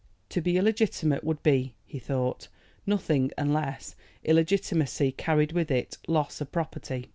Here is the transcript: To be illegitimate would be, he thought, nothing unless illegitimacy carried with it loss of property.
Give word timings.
To 0.29 0.41
be 0.41 0.57
illegitimate 0.57 1.23
would 1.23 1.43
be, 1.43 1.75
he 1.85 1.99
thought, 1.99 2.47
nothing 2.87 3.29
unless 3.37 3.95
illegitimacy 4.23 5.11
carried 5.11 5.51
with 5.51 5.69
it 5.69 5.99
loss 6.07 6.41
of 6.41 6.51
property. 6.51 7.09